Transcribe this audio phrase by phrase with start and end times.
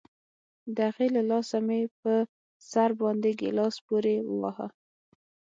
[0.75, 2.13] د هغې له لاسه مې په
[2.71, 4.67] سر باندې گيلاس پورې وواهه.